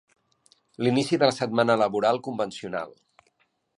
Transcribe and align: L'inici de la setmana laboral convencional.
L'inici 0.87 1.19
de 1.23 1.29
la 1.29 1.35
setmana 1.39 1.75
laboral 1.81 2.21
convencional. 2.29 2.97